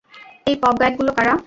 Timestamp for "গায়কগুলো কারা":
0.81-1.33